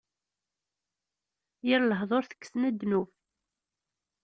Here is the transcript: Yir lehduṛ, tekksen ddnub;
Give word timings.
Yir 1.67 1.81
lehduṛ, 1.85 2.23
tekksen 2.25 2.63
ddnub; 2.71 3.09